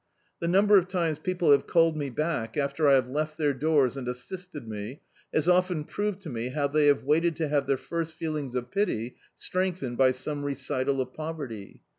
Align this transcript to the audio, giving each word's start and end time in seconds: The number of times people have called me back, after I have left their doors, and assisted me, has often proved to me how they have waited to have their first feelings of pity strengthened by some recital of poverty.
The 0.39 0.47
number 0.47 0.79
of 0.79 0.87
times 0.87 1.19
people 1.19 1.51
have 1.51 1.67
called 1.67 1.95
me 1.95 2.09
back, 2.09 2.57
after 2.57 2.89
I 2.89 2.95
have 2.95 3.07
left 3.07 3.37
their 3.37 3.53
doors, 3.53 3.95
and 3.95 4.07
assisted 4.07 4.67
me, 4.67 4.99
has 5.31 5.47
often 5.47 5.83
proved 5.83 6.21
to 6.21 6.29
me 6.31 6.49
how 6.49 6.67
they 6.67 6.87
have 6.87 7.03
waited 7.03 7.35
to 7.35 7.47
have 7.49 7.67
their 7.67 7.77
first 7.77 8.13
feelings 8.13 8.55
of 8.55 8.71
pity 8.71 9.17
strengthened 9.35 9.99
by 9.99 10.09
some 10.09 10.43
recital 10.43 11.01
of 11.01 11.13
poverty. 11.13 11.81